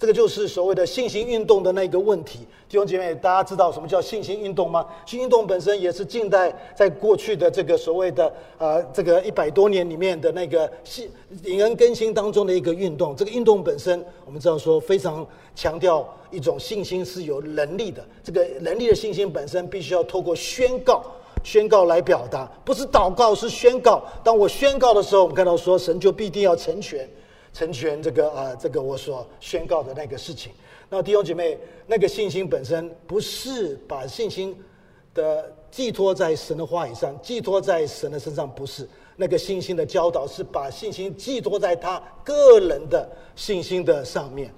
[0.00, 2.38] 这个就是所谓的信心运动的那个问题，
[2.70, 4.86] 弟兄姐妹，大家知道什么叫信心运动吗？
[5.04, 11.10] 信心运动本身也是近代在过去的这个所谓的、呃，这个一百多年里面的那个信
[11.42, 13.14] 灵恩更新当中的一个运动。
[13.14, 21.04] 这个运动本身，我们知道说非常强调一种信心是有能力的，这个能力的信心本身必须要透过宣告、
[21.44, 24.02] 宣告来表达，不是祷告，是宣告。
[24.24, 27.06] 当我宣告的时候，我们看到说神就必定要成全。
[27.60, 30.50] 成全这个啊、这个我所宣告的那个事情。
[30.88, 34.56] 那弟兄姐妹，那个信心本身不是把信心
[35.12, 43.06] 的寄托在神的话语上，寄托在神的身上，不是那个信心的教导，是把信心寄托在他个人的
[43.36, 44.50] 信心的上面。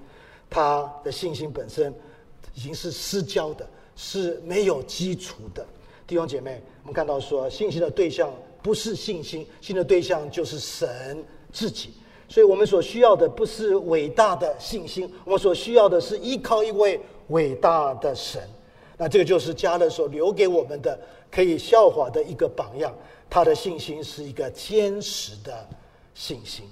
[0.49, 1.93] 他的信心本身
[2.53, 5.65] 已经是失焦的，是没有基础的。
[6.07, 11.95] 弟兄姐妹，我们看到说，信心的对象不是信心，信的对象就是神自己。
[12.33, 18.41] 所以我们所需要的不是伟大的信心，我们所需要的是依靠一位伟大的神。
[18.97, 22.91] 那这个就是加勒所留给我们的可以效法的一个榜样。
[23.29, 25.53] 他的信心是一个坚实的
[26.15, 26.65] 信心。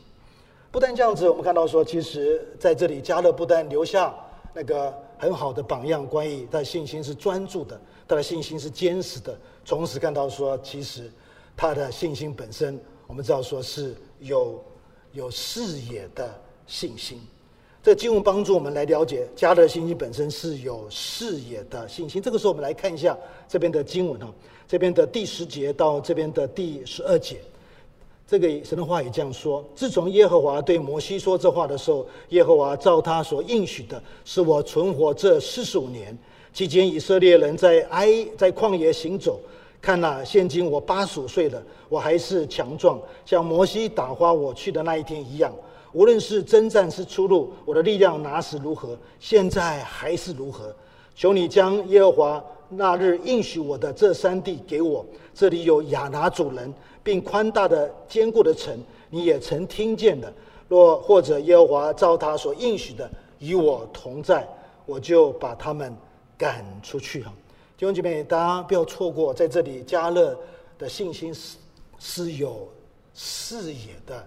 [0.72, 4.12] 不但这样子，我们看到说，其实在这里加勒不但留下
[4.56, 9.38] 那个很好的榜样，关于他的信心是专注的，他的信心是坚实的。
[9.64, 11.12] 同时看到说，其实
[11.56, 14.60] 他的信心本身，我们知道说是有。
[15.14, 16.34] 有视野的
[16.68, 17.20] 信心，
[17.84, 22.22] 这个经文帮助我们来了解加勒信心本身是有视野的信心。
[22.22, 24.34] 这个时候，我们来看一下这边的经文哈，
[24.68, 27.42] 这边的第十节到这边的第十二节，
[28.28, 36.18] 这个神的话也这样说：自从耶和华对摩西说这话的时候，耶和华照他所应许的，使我存活这四十五年
[36.54, 39.40] 期间，以色列人在埃在旷野行走。
[39.82, 45.52] 看哪，现今我八十五岁了，我还是强壮，像摩西打发我去的那一天一样。
[45.92, 50.74] 无论是征战是出路，我的力量那时如何，现在还是如何。
[51.16, 56.72] 求你将耶和华那日应许我的这三地给我，这里有亚拿主人，
[57.02, 58.78] 并宽大的坚固的城，
[59.10, 60.32] 你也曾听见的。
[60.70, 63.10] 若或者耶和华照他所应许的
[63.40, 64.48] 与我同在，
[64.86, 65.94] 我就把他们
[66.38, 67.26] 赶出去。
[67.82, 70.38] 弟兄姐妹，大家不要错过，在这里加勒
[70.78, 71.58] 的信心是
[71.98, 72.70] 是有
[73.16, 74.24] 视野的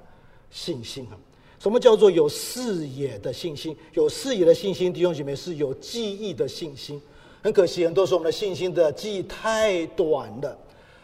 [0.51, 1.15] 信心啊。
[1.61, 3.77] 什么叫做有视野的信心？
[3.93, 7.01] 有视野的信心，弟兄姐妹是有记忆的信心。
[7.45, 10.59] 很可惜，很多时候我们的信心的记忆太短了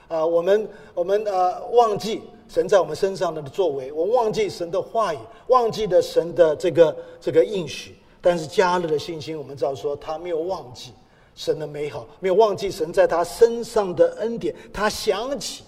[0.09, 0.27] 啊！
[0.27, 7.95] 我们我们呃忘记神在我们身上的作为，我忘记神的话语，忘记了神的这个这个应许。
[8.21, 10.91] 但是加勒的信心，我们知道说他没有忘记。
[11.41, 14.55] 神的美好，没有忘记神在他身上的恩典。
[14.75, 15.65] 他想起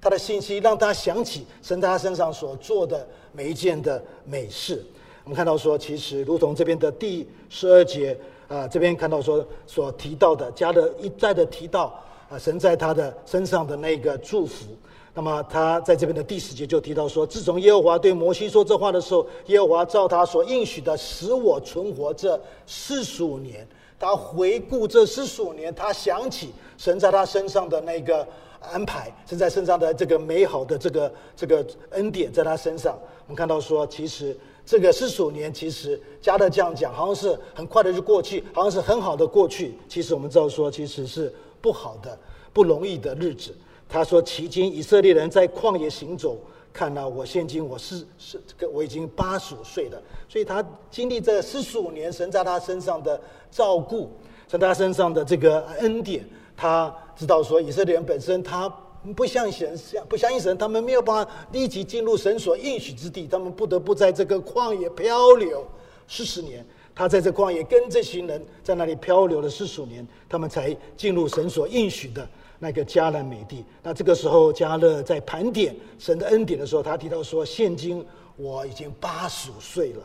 [0.00, 4.80] 他的信息，让他想起神在他身上所做的每一件的美事。
[5.24, 8.16] 我们看到说，其实如同这边的第十二节
[8.46, 12.00] 啊，这边看到说所提到的，加勒一再的提到
[12.30, 14.66] 啊，神在他的身上的那个祝福。
[15.14, 23.66] 那么他在这边的第十节就提到说，自从耶和华对摩西说这话的时候，耶和华照他所应许的，使我存活这四十五年。
[23.98, 28.26] 他回顾这四十五年，他想起神在他身上的那个
[28.60, 32.96] 安排，神在身上的这个美好的这个这个恩典在他身上。
[33.26, 39.76] 我们看到说，其实这个四十五年，其实加勒这样讲，好像是很快的就过去，好像是很好的过去。
[39.88, 42.16] 其实我们知道说，其实是不好的、
[42.52, 43.54] 不容易的日子。
[43.88, 46.38] 他说，期间以色列人在旷野行走。
[46.78, 53.20] 看到我现今我是是这个我已经八十五岁了，所以他经历这四十五年神在他身上的
[53.50, 54.12] 照顾，
[54.46, 56.24] 在他身上的这个恩典，
[56.56, 58.72] 他知道说以色列人本身他
[59.16, 65.66] 不相信神，不相信神，他们没有办法立即进入神所应许之地，他们不得不在这个旷野漂流
[66.06, 66.64] 四十年。
[66.94, 72.28] 他在这旷野跟这群人在那里漂流了四十五年，他们才进入神所应许的。
[72.58, 78.04] 那个迦南美地，那这个时候迦勒在盘点神的恩典的时候，他提到说：“现今
[78.36, 80.02] 我已经八十五岁了，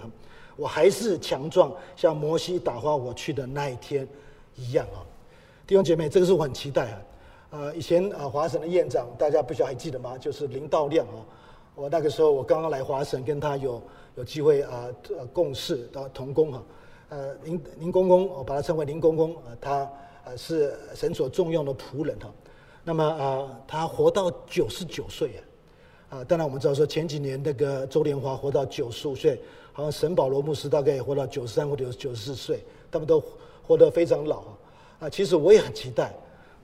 [0.56, 4.08] 我还是强壮，像摩西打发我去的那一天
[4.56, 5.01] 一样啊。”
[5.66, 7.01] 弟兄姐妹，这个是我很期待啊。
[7.49, 10.18] 呃，以前啊，华神的院长，大家不晓得还记得吗？
[10.18, 11.26] 就是林道亮啊。
[11.74, 13.82] 我那个时候我刚刚来华神，跟他有
[14.16, 14.86] 有机会啊，
[15.32, 16.64] 共事的同工哈。
[17.10, 19.89] 呃，林林公公，我把他称为林公公啊，他
[20.26, 22.32] 呃是神所重用的仆人哈。
[22.84, 25.41] 那么啊，他活到九十九岁
[26.09, 33.23] 啊，啊，当然我们知道说前几年那个周连华活到九十五岁，好像沈保罗牧师大概也活到九十三或者九十四岁，他们都
[33.65, 34.43] 活得非常老
[34.99, 35.09] 啊。
[35.09, 36.13] 其实我也很期待，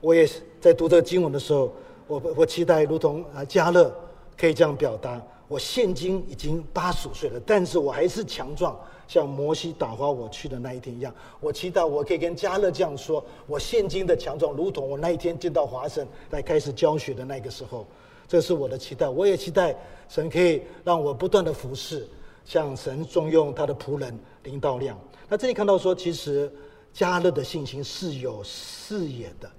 [0.00, 0.28] 我也
[0.60, 1.72] 在读这个经文的时候，
[2.06, 3.90] 我我期待如同啊迦勒
[4.36, 5.20] 可以这样表达，
[5.50, 8.78] 我现今已经八十五岁了，但是我还是强壮。
[9.08, 17.84] 像摩西打发我去的那一天一样，我期待我可以跟加勒这样说：我现今的强壮，如同我那一天见到华神来开始教学的那个时候，
[18.28, 19.08] 这是我的期待。
[19.08, 19.76] 我也期待
[20.08, 22.06] 神可以让我不断的服侍，
[22.44, 24.96] 像神重用他的仆人林道亮。
[25.28, 26.48] 那这里看到说，其实
[26.92, 29.50] 加勒的信心是有视野的，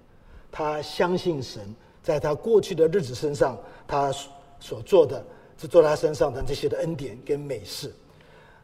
[0.49, 1.61] 他相信神
[2.01, 4.13] 在他过去的日子身上，他
[4.61, 5.21] 所做的，
[5.61, 7.93] 是做他身上的这些的恩典跟美事。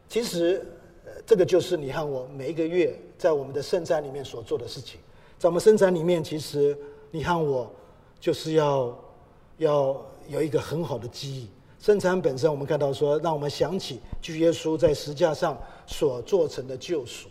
[0.08, 0.66] 其实。
[1.26, 5.00] 这个就是你和我每一个月在我们的圣餐里面所做的事情。
[5.38, 6.76] 在我们圣餐里面，其实
[7.10, 7.70] 你和我
[8.20, 8.96] 就是要
[9.56, 11.48] 要有一个很好的记忆。
[11.80, 17.28] 圣餐本身，我们看到说，让我们想起主耶稣在十架上所做成的救赎。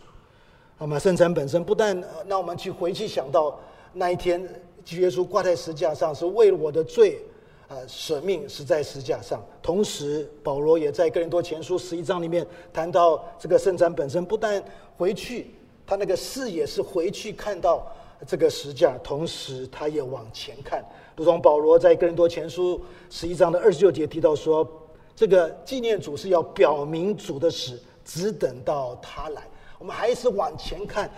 [0.78, 3.58] 那么，圣餐本身不但让我们去回去想到
[3.92, 4.46] 那一天，
[4.84, 7.20] 主耶稣挂在十架上是为了我的罪
[7.68, 9.40] 呃舍命死在十架上。
[9.62, 14.62] 同时，保罗也在哥林多前书十一章里面谈到，这个圣餐本身不但
[14.96, 15.50] 回去，
[15.86, 17.86] 他那个视野是回去看到
[18.26, 20.84] 这个十架，同时他也往前看。
[21.16, 24.66] 如同保罗在哥林多前书十一章的二十六节提到说，
[25.14, 29.42] 这个纪念主是要表明主的死，只等到他来。
[29.78, 31.10] 我们还是往前看，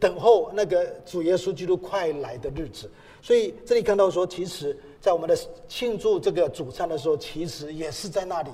[0.00, 2.90] 等候那个主耶稣基督快来的日子。
[3.22, 5.38] 所以这里看到说，其实，在我们的
[5.68, 8.50] 庆祝这个主餐的时候，其实也是在那里，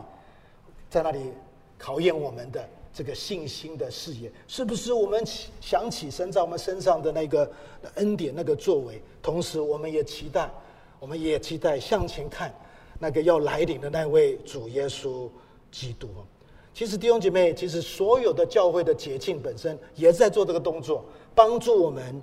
[0.90, 1.30] 在那里
[1.78, 4.92] 考验我们的这个信心的视野，是不是？
[4.92, 5.24] 我们
[5.61, 7.48] 想起神在我们身上的那个
[7.94, 10.51] 恩典、那个作为，同时我们也期待，
[10.98, 12.53] 我们也期待向前看，
[12.98, 15.28] 那个要来临的那位主耶稣
[15.70, 16.09] 基督。
[16.74, 22.20] 其实弟兄姐妹，其实所有的教会的节庆本身也是在做这个动作，帮助我们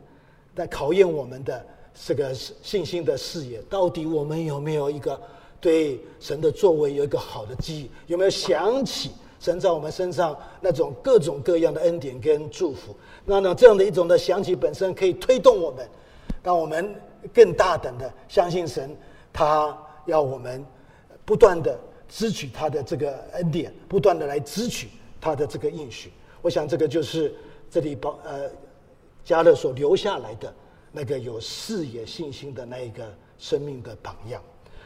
[0.54, 1.66] 在考验我们的。
[2.06, 5.20] 这个信心的视野，到底我们有没有一个
[5.60, 7.92] 对神的作为有一个好的记忆？
[8.06, 12.96] 有没有想起神在我们身上那种各种各样的恩典跟祝福？
[13.26, 15.88] 那呢，这样的一种的想起本身可以推动我们，
[16.44, 16.96] 让我们
[17.34, 18.96] 更大胆的相信神，
[19.34, 20.66] 他要我们
[21.26, 21.78] 不断的
[22.08, 24.88] 支取他的这个恩典，不断的来支取
[25.20, 26.12] 他的这个应许。
[26.42, 27.36] 我想这个就是
[27.70, 28.50] 这里保呃
[29.26, 30.54] 加勒所留下来的。
[30.98, 33.04] 那个有视野信心的那一个
[33.38, 34.42] 生命的榜样，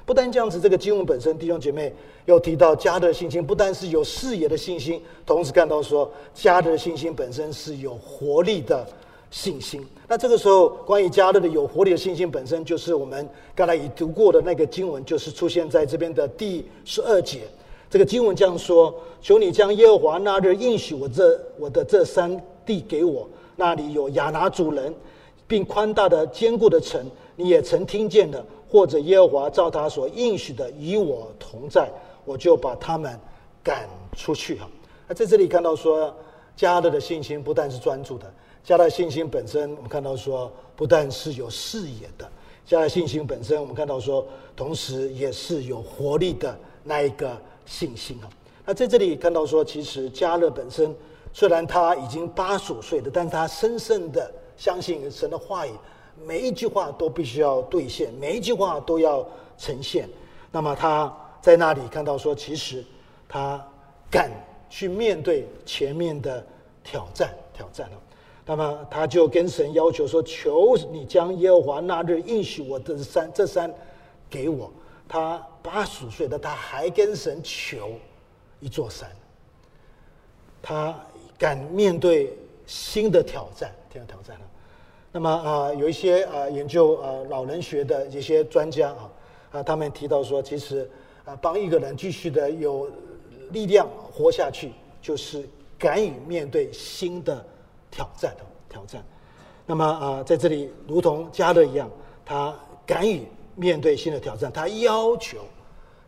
[0.06, 1.94] 不单这样子，这个经文本身，弟兄姐妹
[2.26, 8.86] 又提到家的信心，不单是有视野的信心，同时看到说家的信心本身是有活力的
[9.30, 9.82] 信心。
[10.06, 17.44] 那这个时候，关于迦勒的有活力的信心本身，就是我们刚才已读过的那个经文，就是出现在这边的第十二节。
[17.90, 24.94] 这个经文这样说：求你将耶和华那日应许我这我的这三地给我，那里有亚拿族人。
[25.52, 31.92] 并宽大的坚固的城，你也曾听见的，或者耶和华照他所应许的与我同在，
[32.24, 33.20] 我就把他们
[33.62, 33.86] 赶
[34.16, 34.70] 出去哈。
[35.10, 36.16] 那在这里看到说，
[36.56, 38.34] 加勒的信心不但是专注的，
[38.64, 42.26] 加勒信心本身，我们看到说不但是有视野的，
[42.66, 44.26] 加勒信心本身，我们看到说，
[44.56, 48.30] 同时也是有活力的那一个信心啊。
[48.66, 50.96] 那在这里看到说，其实加勒本身
[51.34, 54.32] 虽然他已经八十五岁的，但是他深深的。
[54.62, 55.72] 相信神的话语，
[56.24, 60.08] 每一句话都必须要兑现，每一句话都要呈现。
[60.52, 62.86] 那么他在那里看到说，其实
[63.28, 63.60] 他
[64.12, 64.30] 敢
[64.70, 66.46] 去面对前面的
[66.84, 67.98] 挑战，挑战了。
[68.46, 73.74] 那么他就跟神要求说：“求你将耶和华那日应许我的山，这山
[74.30, 74.72] 给我。”
[75.10, 77.90] 他八十岁的他还跟神求
[78.60, 79.10] 一座山。
[80.62, 80.96] 他
[81.36, 82.38] 敢面对
[82.68, 84.46] 新的挑战，新的挑战了。
[85.14, 89.10] 那么啊、有一些啊、研究啊、老人学的一些专家啊
[89.52, 90.90] 啊，他们提到说，其实
[91.26, 92.90] 啊，帮一个人继续的有
[93.52, 95.48] 力量活下去，就是
[95.78, 97.46] 敢于面对新的
[97.90, 99.04] 挑战的挑战。
[99.66, 101.90] 那么啊，在这里如同加勒一样，
[102.26, 105.40] 他敢于面对新的挑战，他要求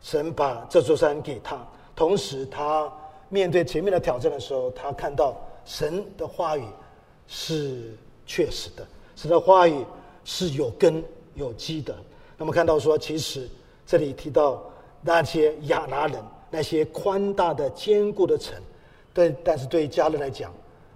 [0.02, 1.68] 神把这座山给他。
[1.94, 2.92] 同时，他
[3.28, 5.36] 面对前面的挑战的时候，他看到
[5.66, 6.64] 神的话语
[7.28, 8.86] 是确实的。
[9.16, 9.86] 神的话语
[10.26, 11.04] 是有根
[11.36, 11.96] 有基的。
[12.38, 13.48] 那么看到说，其实
[13.86, 14.64] 这里提到
[15.02, 18.56] 那些亚拉人，那些宽大的坚固的城，
[19.14, 20.52] 对，但是对迦勒来讲，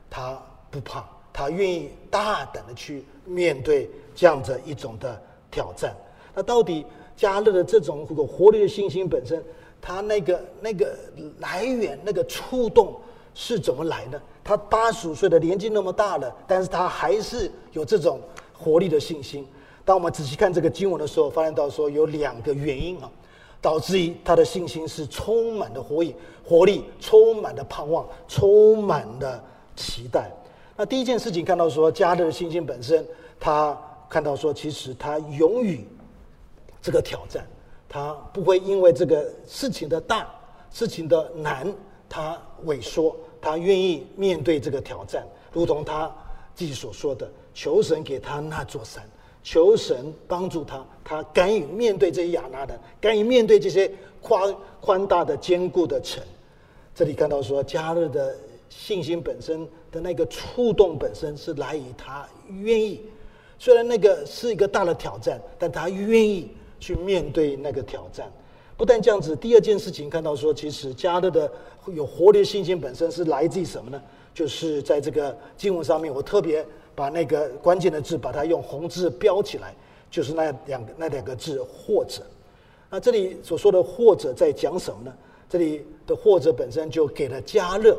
[0.09, 5.21] 他不怕，他愿意大胆的去面对这样的一种的
[5.51, 5.95] 挑战。
[6.33, 9.43] 那到底加勒的这种有活力的信心本身，
[9.81, 10.97] 他那个那个
[11.39, 12.99] 来源、那个触动
[13.39, 14.19] 是怎么来的？
[14.43, 18.19] 他八十五岁的年纪那么大了，但是他还是有这种
[18.51, 19.47] 活力的信心。
[19.85, 23.07] 当我们仔细看这个经文的时候，发现到说有两个原因啊，
[23.61, 29.43] 导致于他的信心是充满的活力、活力，充满了盼望，充满了
[29.75, 30.31] 期待。
[30.75, 33.05] 那第一件事情看到说，加勒的信心本身，
[33.39, 33.79] 他
[34.09, 35.87] 看到说，其实他勇于
[36.81, 37.45] 这个挑战，
[37.87, 40.27] 他不会因为这个事情的大、
[40.71, 41.71] 事情的难，
[42.09, 42.35] 他
[42.65, 43.15] 萎缩。
[43.47, 46.13] 他愿意面对这个挑战，如同他
[46.53, 49.01] 自己所说的：“求神给他那座山，
[49.41, 53.89] 求神帮助他，他敢于面对这些亚衲人，敢于面对这些
[54.21, 56.21] 宽宽大的坚固的城。”
[56.93, 58.35] 这里看到说，加勒的
[58.69, 63.01] 信心本身的那个触动本身是来于他愿意，
[63.57, 68.29] 虽然那个是一个大的挑战，但他愿意去面对那个挑战。
[68.77, 71.51] 不但这样子，第二件事情看到说，其实加勒的
[71.87, 73.99] 有活力信心本身是来自于什么呢？
[74.33, 76.63] 就是在这个经文上面，我特别
[76.93, 79.75] 把那个关键的字把它用红字标起来，
[80.11, 82.21] 就是那两个那两个字或者。
[82.89, 85.13] 那这里所说的“或者”在讲什么呢？
[85.49, 87.97] 这里的“或者”本身就给了加勒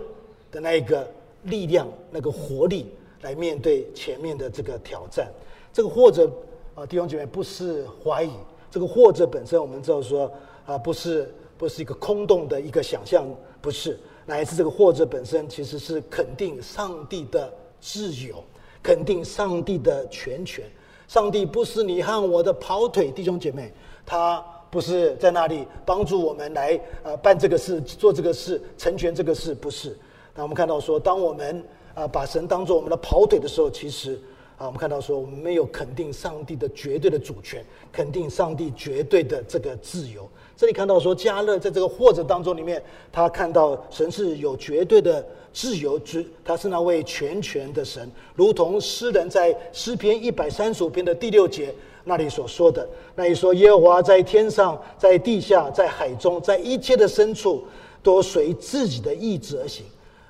[0.50, 1.06] 的那一个
[1.42, 2.86] 力量、那个活力，
[3.22, 5.28] 来面对前面的这个挑战。
[5.72, 6.30] 这个“或者”
[6.74, 8.30] 啊，弟兄姐妹，不是怀疑。
[8.70, 10.30] 这个“或者”本身，我们知道说
[10.68, 13.24] 啊，不是不是一个空洞的一个想象，
[13.62, 17.50] 不是，乃是这个“或者”本身其实是肯定上帝的
[17.80, 18.44] 自由，
[18.82, 20.66] 肯定上帝的全权。
[21.06, 23.72] 上帝不是你和我的跑腿，弟兄姐妹，
[24.04, 24.44] 他。
[24.70, 29.96] 不是在那里帮助我们来呃办这个事、做这个事、成全这个事，不是。
[30.34, 31.64] 那我们看到说，当我们
[31.94, 34.20] 啊把神当做我们的跑腿的时候，其实
[34.58, 40.28] 啊我们看到说，我们没有肯定上帝的绝对的主权，肯定上帝绝对的这个自由。
[40.58, 42.82] 这里看到说，加勒在这个或者当中里面，
[43.12, 51.72] 他看到神是有绝对的自由之，他是那位全权的神，如同诗人在诗篇一百三十五篇的第六节。
[52.02, 57.64] 那里所说的，那里说耶和华在天上，在地下，在海中，在一切的深处，
[58.02, 59.86] 都随自己的意志而行。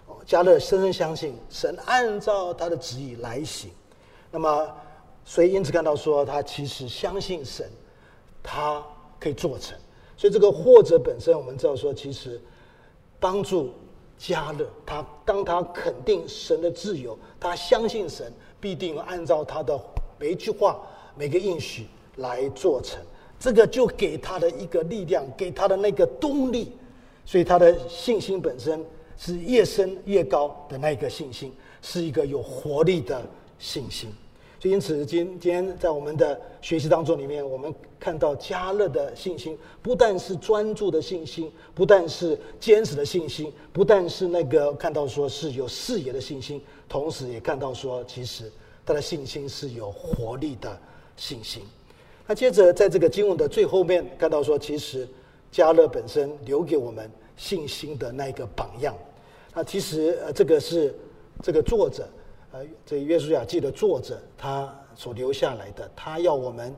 [0.08, 3.70] 哦，加勒深深相信神按照他的旨意来行。
[4.30, 4.68] 那么，
[5.24, 7.66] 所以因此看到说，他其实相信神，
[8.42, 8.84] 他
[9.18, 9.74] 可以做成。
[10.18, 12.38] 所以这个或者本身，我们知道说，其实
[13.18, 13.70] 帮助
[14.18, 19.80] 加勒，他当他肯定神的自由，他相信神必定按照他的
[20.18, 20.78] 每一句话。
[21.16, 21.84] 每个应许
[22.18, 23.00] 来做成，
[23.40, 26.70] 这个就给他的一个力量，给他的那个动力，
[27.24, 28.84] 所以他的信心本身
[29.16, 31.52] 是越升越高的那个信心，
[31.82, 33.20] 是一个有活力的
[33.58, 34.08] 信心。
[34.60, 48.50] 所以因此今今天在我们的学习当中里面，我们看到加勒的信心，不但是专注的信心，不但是坚持的信心，不但是那个看到说是有视野的信心，同时也看到说其实
[48.84, 50.78] 他的信心是有活力的。
[51.20, 51.64] 信心。
[52.28, 55.04] 那接着在这个经文的最后面看到说，其实
[55.50, 58.96] 加勒本身留给我们信心的那个榜样。
[59.52, 60.94] 那其实呃，这个是
[61.42, 62.08] 这个作者
[62.52, 66.74] 呃，这个约书亚记的作者他所留下来的，他要我们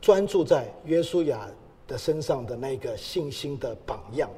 [0.00, 1.48] 专注在约书亚
[1.86, 4.28] 的身上的那个信心的榜样。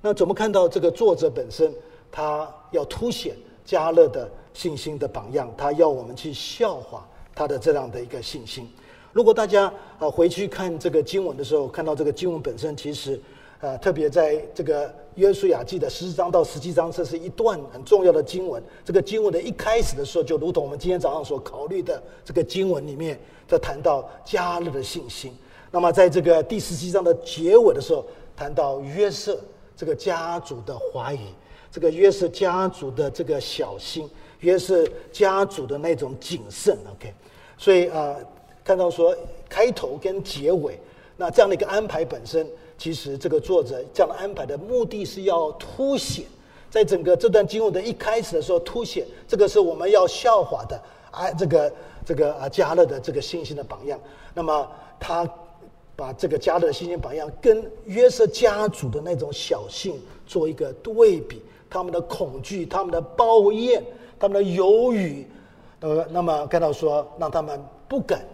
[0.00, 1.74] 那怎么看到这个作者本身，
[2.10, 7.06] 他要凸显加勒的信心的榜样，他要我们去效法。
[7.34, 8.68] 他的这样的一个信心，
[9.10, 13.18] 如果大家啊回去看这个经文的时候，看到这个经文本身，其实
[13.62, 18.60] 呃特别在这个约书亚记的十四章到十七章，这是一段很重要的经文。
[18.84, 25.32] 这个经文的一开始的时候，就如同我们今天早上所考虑的这个经文里面，在谈到迦勒的信心。
[25.70, 28.04] 那么在这个第十七章的结尾的时候，
[28.36, 29.38] 谈到约瑟
[29.76, 31.28] 这个家族的怀疑，
[31.70, 34.10] 这个约瑟家族的这个小心。
[34.40, 37.14] 约瑟家族的那种谨慎，OK，
[37.56, 38.16] 所以啊、
[38.64, 39.16] 看到说
[39.48, 40.80] 开头跟结尾，
[41.16, 42.44] 那这样的一个安排本身，
[42.82, 46.24] 其实这个作者这样安排的目的是要凸显，
[46.68, 51.72] 在整个这段经文的一开始的时候，凸显这个是我们要效法的啊，这个
[52.04, 53.96] 这个啊加勒的这个信心的榜样。
[54.34, 54.68] 那么
[54.98, 55.24] 他
[55.94, 63.80] 把这个加勒的信心榜样跟约瑟家族的那种小信做一个对比，他们的恐惧，他们的抱怨。
[64.18, 65.24] 他们的犹豫，
[65.78, 68.24] 呃，那么看到说，让他们不敢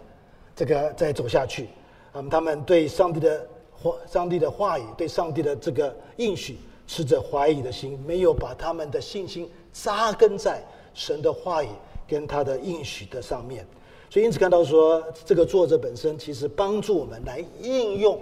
[0.55, 1.69] 这个再走下去。
[2.13, 3.47] 那嗯，他们对上帝的
[3.81, 6.57] 话、上帝的话语、对上帝的这个应许，
[6.87, 10.63] 持着怀疑的心，没有把他们的信心扎根在
[10.93, 11.69] 神的话语
[12.07, 13.65] 跟他的应许的上面。
[14.09, 18.19] 所以，因此看到说，这个作者本身其实帮助我们来应用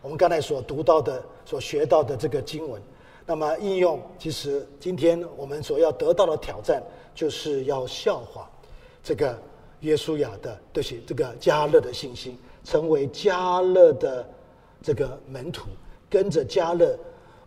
[0.00, 2.80] 我们刚才所读到的、所学到的这个经文。
[3.26, 6.82] 那么应用，其实今天我们所要得到的挑战。
[7.14, 8.50] 就是要效法
[9.02, 9.38] 这个
[9.80, 14.26] 约书亚的，对些这个加勒的信心，成为加勒的
[14.82, 15.68] 这个门徒，
[16.10, 16.98] 跟着迦勒，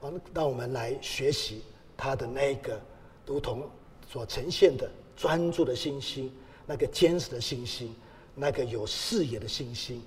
[0.01, 1.63] 啊，让我们来学习
[1.97, 2.79] 他的那个，
[3.25, 3.69] 如同
[4.07, 6.31] 所呈现的专注的信心，
[6.65, 7.93] 那个坚实的信心，
[8.33, 10.01] 那个有视野的信心，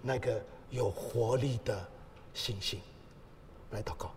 [0.00, 1.86] 那个有活力的
[2.32, 2.80] 信心，
[3.70, 4.10] 来祷告。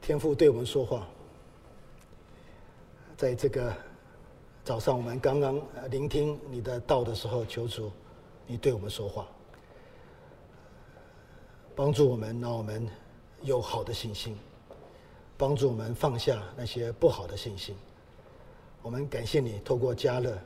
[0.00, 1.06] 天父对我们说话，
[3.16, 3.76] 在这个
[4.68, 5.58] 早上，我们刚刚
[5.90, 7.90] 聆听你的道的时候，求主
[8.46, 9.26] 你对我们说话，
[11.74, 12.86] 帮助我们，让我们
[13.40, 14.36] 有好的信心，
[15.38, 17.74] 帮助我们放下那些不好的信心。
[18.82, 20.38] 我们感谢你透过加勒，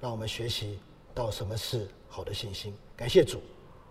[0.00, 0.80] 让我们学习
[1.14, 2.74] 到什么是好的信心。
[2.96, 3.38] 感谢主，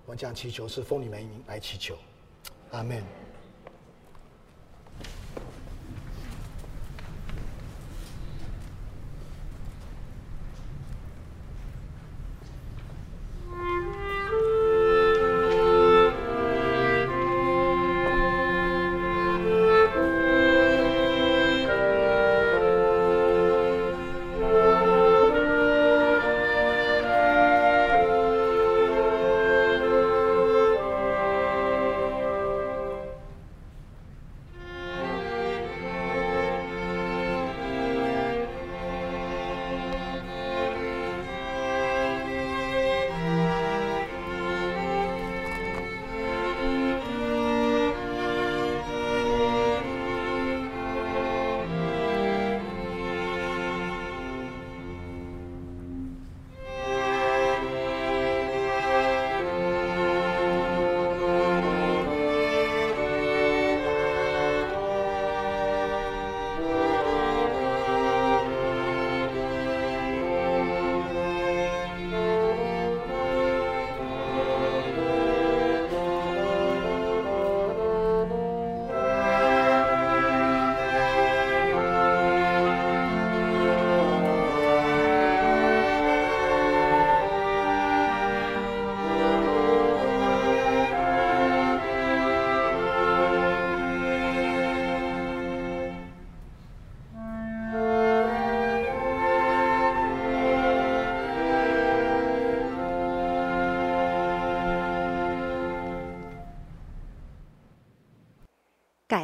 [0.06, 1.96] 我们将祈求是奉你名来祈求，
[2.72, 3.02] 阿门。